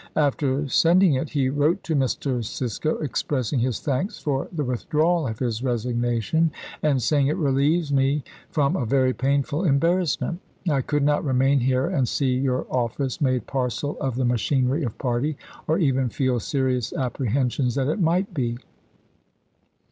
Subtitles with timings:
[0.15, 2.43] After sending it he wrote to Mr.
[2.43, 6.49] Cisco expressing his thanks for the withdrawal of his resignation,
[6.81, 10.39] and saying:" It relieves me from a very painful embarrassment...
[10.67, 14.97] I could not remain here and see your office made parcel of the machinery of
[14.97, 15.37] party,
[15.67, 18.57] or even feel serious apprehensions that it might be."